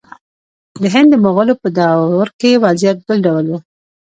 د 0.81 0.83
هند 0.93 1.09
د 1.11 1.15
مغولو 1.23 1.53
په 1.61 1.67
دور 1.77 2.27
کې 2.39 2.61
وضعیت 2.65 2.97
بل 3.07 3.17
ډول 3.25 3.45
و. 3.49 3.53